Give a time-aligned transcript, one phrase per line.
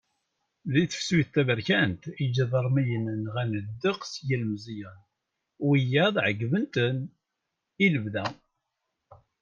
[0.71, 4.97] Di tefsut taberkant, iǧadaṛmiyen nɣan ddeqs n yilmeẓyen,
[5.67, 6.97] wiyaḍ ɛeggben-ten
[7.85, 8.25] ilebda.